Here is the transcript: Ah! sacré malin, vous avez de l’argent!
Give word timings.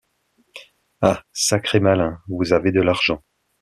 Ah! 1.01 1.21
sacré 1.31 1.79
malin, 1.79 2.19
vous 2.27 2.53
avez 2.53 2.71
de 2.71 2.81
l’argent! 2.81 3.21